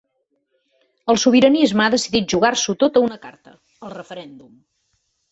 El 1.13 1.19
sobiranisme 1.23 1.83
ha 1.83 1.91
decidit 1.93 2.25
jugar-s’ho 2.33 2.75
tot 2.83 2.97
a 2.97 3.03
una 3.09 3.17
carta: 3.27 3.53
el 3.89 3.93
referèndum. 3.99 4.49